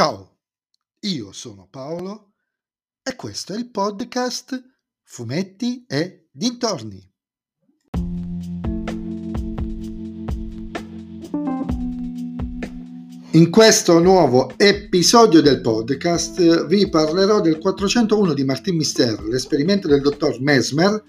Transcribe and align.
Ciao, 0.00 0.38
io 1.00 1.30
sono 1.30 1.68
Paolo 1.70 2.32
e 3.02 3.14
questo 3.16 3.52
è 3.52 3.58
il 3.58 3.70
podcast 3.70 4.58
Fumetti 5.02 5.84
e 5.86 6.28
Dintorni. 6.32 7.06
In 13.32 13.50
questo 13.50 13.98
nuovo 13.98 14.54
episodio 14.56 15.42
del 15.42 15.60
podcast 15.60 16.64
vi 16.64 16.88
parlerò 16.88 17.42
del 17.42 17.58
401 17.58 18.32
di 18.32 18.44
Martin 18.44 18.76
Mister, 18.76 19.22
l'esperimento 19.24 19.86
del 19.86 20.00
dottor 20.00 20.40
Mesmer, 20.40 21.04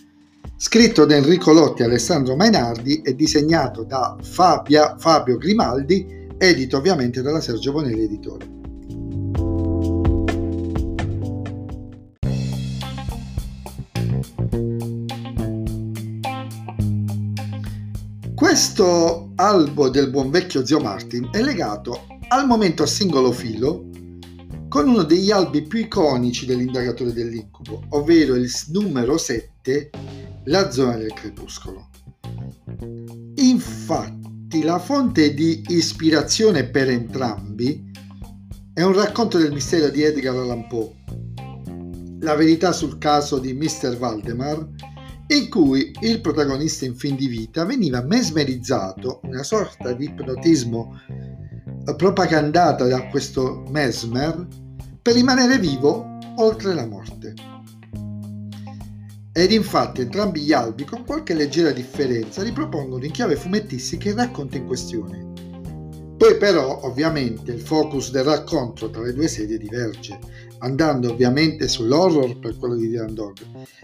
scritto 0.57 1.05
da 1.05 1.15
Enrico 1.15 1.53
Lotti 1.53 1.83
e 1.83 1.85
Alessandro 1.85 2.35
Mainardi 2.35 3.01
e 3.01 3.15
disegnato 3.15 3.85
da 3.85 4.17
Fabia, 4.21 4.97
Fabio 4.97 5.37
Grimaldi, 5.37 6.27
edito 6.37 6.75
ovviamente 6.75 7.21
dalla 7.21 7.39
Sergio 7.39 7.71
Bonelli 7.71 8.03
Editore. 8.03 8.59
Questo 18.41 19.33
albo 19.35 19.87
del 19.89 20.09
buon 20.09 20.31
vecchio 20.31 20.65
zio 20.65 20.79
Martin 20.79 21.29
è 21.31 21.43
legato 21.43 22.07
al 22.29 22.47
momento 22.47 22.81
a 22.81 22.87
singolo 22.87 23.31
filo 23.31 23.87
con 24.67 24.89
uno 24.89 25.03
degli 25.03 25.29
albi 25.29 25.61
più 25.61 25.81
iconici 25.81 26.47
dell'indagatore 26.47 27.13
dell'incubo, 27.13 27.83
ovvero 27.89 28.33
il 28.33 28.51
numero 28.69 29.19
7, 29.19 29.91
la 30.45 30.71
zona 30.71 30.97
del 30.97 31.13
crepuscolo. 31.13 31.89
Infatti 33.35 34.63
la 34.63 34.79
fonte 34.79 35.35
di 35.35 35.63
ispirazione 35.67 36.63
per 36.63 36.89
entrambi 36.89 37.91
è 38.73 38.81
un 38.81 38.93
racconto 38.93 39.37
del 39.37 39.53
mistero 39.53 39.89
di 39.89 40.01
Edgar 40.01 40.35
Allan 40.35 40.67
Poe, 40.67 40.95
la 42.21 42.33
verità 42.33 42.71
sul 42.71 42.97
caso 42.97 43.37
di 43.37 43.53
Mr. 43.53 43.97
Valdemar 43.97 44.67
in 45.31 45.49
cui 45.49 45.91
il 46.01 46.19
protagonista 46.19 46.83
in 46.83 46.95
fin 46.95 47.15
di 47.15 47.27
vita 47.27 47.63
veniva 47.63 48.01
mesmerizzato, 48.01 49.21
una 49.23 49.43
sorta 49.43 49.93
di 49.93 50.05
ipnotismo 50.05 50.99
propagandata 51.95 52.85
da 52.85 53.07
questo 53.07 53.63
mesmer, 53.69 54.45
per 55.01 55.13
rimanere 55.13 55.57
vivo 55.57 56.17
oltre 56.35 56.73
la 56.73 56.85
morte. 56.85 57.33
Ed 59.31 59.51
infatti 59.51 60.01
entrambi 60.01 60.41
gli 60.41 60.51
albi, 60.51 60.83
con 60.83 61.05
qualche 61.05 61.33
leggera 61.33 61.71
differenza, 61.71 62.43
ripropongono 62.43 63.05
in 63.05 63.11
chiave 63.11 63.37
fumettistica 63.37 64.09
il 64.09 64.15
racconto 64.15 64.57
in 64.57 64.67
questione. 64.67 65.30
Poi 66.21 66.37
però, 66.37 66.81
ovviamente, 66.83 67.51
il 67.51 67.61
focus 67.61 68.11
del 68.11 68.23
racconto 68.23 68.91
tra 68.91 69.01
le 69.01 69.11
due 69.11 69.27
serie 69.27 69.57
diverge 69.57 70.19
andando 70.59 71.11
ovviamente 71.11 71.67
sull'horror 71.67 72.37
per 72.37 72.59
quello 72.59 72.75
di 72.75 72.89
Dylan 72.89 73.15
Dog, 73.15 73.37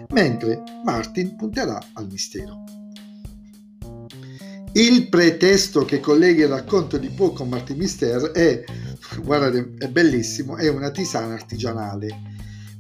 mentre 0.10 0.62
Martin 0.84 1.36
punterà 1.36 1.84
al 1.94 2.08
mistero. 2.08 2.64
Il 4.74 5.10
pretesto 5.10 5.84
che 5.84 6.00
collega 6.00 6.44
il 6.44 6.52
racconto 6.52 7.00
di 7.00 7.10
Poe 7.10 7.34
con 7.34 7.50
Martin 7.50 7.78
Mister 7.78 8.30
è, 8.30 8.64
guardate, 9.24 9.74
è 9.80 9.88
bellissimo, 9.88 10.58
è 10.58 10.68
una 10.68 10.92
tisana 10.92 11.34
artigianale, 11.34 12.22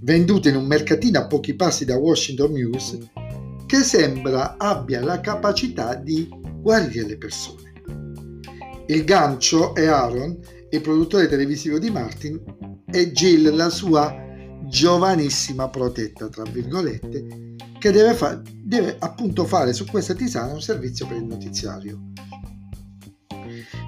venduta 0.02 0.50
in 0.50 0.58
un 0.58 0.67
mercatino 0.67 1.17
a 1.17 1.25
pochi 1.25 1.55
passi 1.55 1.83
da 1.83 1.97
Washington 1.97 2.52
News, 2.52 2.95
che 3.66 3.78
sembra 3.78 4.55
abbia 4.59 5.03
la 5.03 5.19
capacità 5.19 5.95
di 5.95 6.30
guarire 6.61 7.08
le 7.08 7.17
persone. 7.17 7.66
Il 8.88 9.03
gancio 9.03 9.75
è 9.75 9.85
Aaron, 9.85 10.39
il 10.69 10.81
produttore 10.81 11.27
televisivo 11.27 11.77
di 11.77 11.89
Martin, 11.89 12.41
e 12.89 13.11
Jill, 13.11 13.53
la 13.53 13.69
sua 13.69 14.16
giovanissima 14.63 15.69
protetta, 15.69 16.29
tra 16.29 16.44
virgolette, 16.44 17.55
che 17.79 17.91
deve, 17.91 18.13
fa- 18.13 18.41
deve 18.63 18.95
appunto 18.99 19.45
fare 19.45 19.73
su 19.73 19.85
questa 19.85 20.13
tisana 20.13 20.53
un 20.53 20.62
servizio 20.62 21.06
per 21.06 21.17
il 21.17 21.25
notiziario. 21.25 22.00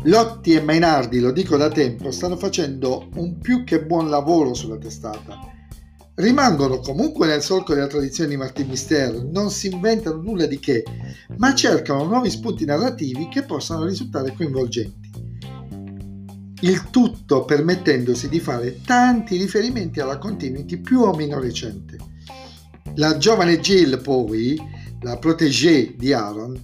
Lotti 0.03 0.53
e 0.53 0.61
Mainardi, 0.61 1.19
lo 1.19 1.31
dico 1.31 1.57
da 1.57 1.69
tempo, 1.69 2.11
stanno 2.11 2.37
facendo 2.37 3.09
un 3.15 3.37
più 3.37 3.63
che 3.63 3.83
buon 3.83 4.09
lavoro 4.09 4.53
sulla 4.53 4.77
testata. 4.77 5.39
Rimangono 6.19 6.79
comunque 6.79 7.27
nel 7.27 7.41
solco 7.41 7.73
della 7.73 7.87
tradizione 7.87 8.29
di 8.29 8.35
Martin 8.35 8.67
Mister, 8.67 9.23
non 9.23 9.49
si 9.51 9.67
inventano 9.71 10.21
nulla 10.21 10.47
di 10.47 10.59
che, 10.59 10.83
ma 11.37 11.55
cercano 11.55 12.03
nuovi 12.03 12.29
spunti 12.29 12.65
narrativi 12.65 13.29
che 13.29 13.43
possano 13.43 13.85
risultare 13.85 14.33
coinvolgenti 14.35 15.09
il 16.61 16.89
tutto 16.89 17.45
permettendosi 17.45 18.27
di 18.27 18.41
fare 18.41 18.81
tanti 18.81 19.37
riferimenti 19.37 20.01
alla 20.01 20.17
continuity 20.17 20.81
più 20.81 20.99
o 20.99 21.13
meno 21.13 21.39
recente. 21.39 21.97
La 22.95 23.17
giovane 23.17 23.61
Jill 23.61 24.01
poi, 24.01 24.59
la 25.01 25.17
protégée 25.17 25.95
di 25.95 26.11
Aaron, 26.11 26.61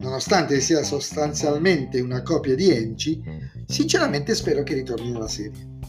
nonostante 0.00 0.60
sia 0.60 0.82
sostanzialmente 0.82 2.00
una 2.00 2.22
copia 2.22 2.54
di 2.54 2.70
Angie, 2.70 3.22
sinceramente 3.66 4.34
spero 4.34 4.62
che 4.62 4.74
ritorni 4.74 5.12
nella 5.12 5.28
serie. 5.28 5.79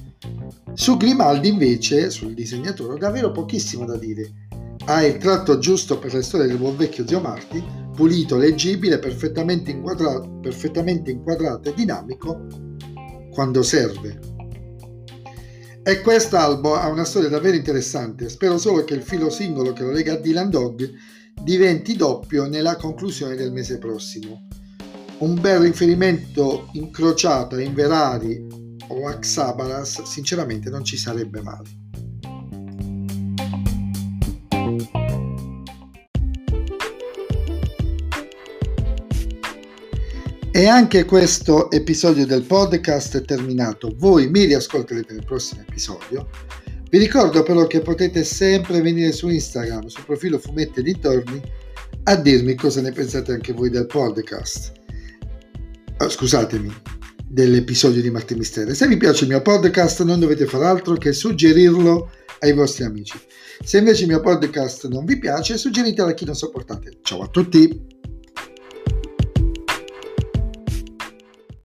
Su 0.73 0.97
Grimaldi 0.97 1.49
invece, 1.49 2.09
sul 2.09 2.33
disegnatore, 2.33 2.93
ho 2.93 2.97
davvero 2.97 3.31
pochissimo 3.31 3.85
da 3.85 3.97
dire. 3.97 4.47
Ha 4.85 5.03
il 5.03 5.17
tratto 5.17 5.59
giusto 5.59 5.99
per 5.99 6.13
le 6.13 6.21
storie 6.21 6.47
del 6.47 6.57
buon 6.57 6.75
vecchio 6.75 7.07
zio 7.07 7.19
Marty, 7.19 7.63
pulito, 7.93 8.37
leggibile, 8.37 8.99
perfettamente 8.99 9.71
inquadrato, 9.71 10.39
perfettamente 10.41 11.11
inquadrato 11.11 11.69
e 11.69 11.73
dinamico, 11.73 12.47
quando 13.31 13.61
serve. 13.63 14.19
E 15.83 16.01
quest'albo 16.01 16.75
ha 16.75 16.87
una 16.87 17.05
storia 17.05 17.29
davvero 17.29 17.55
interessante, 17.55 18.29
spero 18.29 18.57
solo 18.57 18.83
che 18.83 18.93
il 18.93 19.01
filo 19.01 19.29
singolo 19.29 19.73
che 19.73 19.83
lo 19.83 19.91
lega 19.91 20.13
a 20.13 20.17
Dylan 20.17 20.49
Dog 20.49 20.89
diventi 21.43 21.95
doppio 21.95 22.47
nella 22.47 22.75
conclusione 22.75 23.35
del 23.35 23.51
mese 23.51 23.79
prossimo. 23.79 24.47
Un 25.19 25.39
bel 25.39 25.59
riferimento 25.59 26.69
incrociato 26.73 27.55
a 27.55 27.61
Inverari 27.61 28.60
o 28.91 29.07
a 29.07 29.17
Xabaras 29.17 30.03
sinceramente 30.03 30.69
non 30.69 30.83
ci 30.83 30.97
sarebbe 30.97 31.41
male. 31.41 31.69
E 40.53 40.67
anche 40.67 41.05
questo 41.05 41.71
episodio 41.71 42.25
del 42.25 42.43
podcast 42.43 43.17
è 43.17 43.21
terminato. 43.23 43.95
Voi 43.97 44.29
mi 44.29 44.43
riascolterete 44.43 45.13
nel 45.13 45.23
prossimo 45.25 45.61
episodio. 45.61 46.29
Vi 46.89 46.97
ricordo 46.97 47.41
però 47.41 47.65
che 47.67 47.79
potete 47.79 48.25
sempre 48.25 48.81
venire 48.81 49.13
su 49.13 49.29
Instagram, 49.29 49.87
sul 49.87 50.03
profilo 50.03 50.37
Fumetti 50.37 50.81
e 50.81 50.83
Dintorni, 50.83 51.41
a 52.03 52.15
dirmi 52.17 52.55
cosa 52.55 52.81
ne 52.81 52.91
pensate 52.91 53.31
anche 53.31 53.53
voi 53.53 53.69
del 53.69 53.85
podcast. 53.85 54.73
Oh, 55.99 56.09
scusatemi, 56.09 56.69
dell'episodio 57.31 58.01
di 58.01 58.09
Martin 58.09 58.37
Misteri. 58.37 58.75
Se 58.75 58.87
vi 58.87 58.97
piace 58.97 59.23
il 59.23 59.29
mio 59.29 59.41
podcast 59.41 60.03
non 60.03 60.19
dovete 60.19 60.45
fare 60.45 60.65
altro 60.65 60.95
che 60.95 61.13
suggerirlo 61.13 62.11
ai 62.39 62.53
vostri 62.53 62.83
amici. 62.83 63.17
Se 63.63 63.77
invece 63.77 64.03
il 64.03 64.09
mio 64.09 64.19
podcast 64.19 64.87
non 64.87 65.05
vi 65.05 65.17
piace, 65.17 65.57
suggeritelo 65.57 66.09
a 66.09 66.13
chi 66.13 66.25
non 66.25 66.35
sopportate. 66.35 66.97
Ciao 67.01 67.21
a 67.21 67.27
tutti! 67.27 68.00